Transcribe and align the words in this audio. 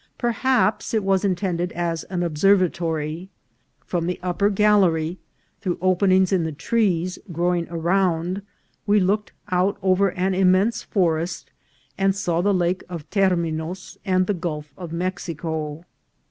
Perhaps 0.17 0.95
it 0.95 1.03
was 1.03 1.23
intended 1.23 1.71
as 1.73 2.05
an 2.05 2.23
observatory. 2.23 3.29
From 3.85 4.07
the 4.07 4.19
upper 4.23 4.49
gallery, 4.49 5.19
through 5.61 5.77
open 5.79 6.11
ings 6.11 6.31
in 6.33 6.43
the 6.43 6.51
trees 6.51 7.19
growing 7.31 7.67
around, 7.69 8.41
we 8.87 8.99
looked 8.99 9.31
out 9.51 9.77
over 9.83 10.09
an 10.13 10.33
immense 10.33 10.81
forest, 10.81 11.51
and 11.99 12.15
saw 12.15 12.41
the 12.41 12.51
Lake 12.51 12.83
of 12.89 13.07
Terminos 13.11 13.99
and 14.03 14.25
the 14.25 14.33
Gulf 14.33 14.73
of 14.75 14.91
Mexico. 14.91 15.85